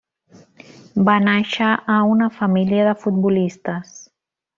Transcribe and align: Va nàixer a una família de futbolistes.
Va 1.09 1.17
nàixer 1.25 1.67
a 1.97 1.97
una 2.13 2.31
família 2.39 2.87
de 2.89 2.95
futbolistes. 3.05 3.93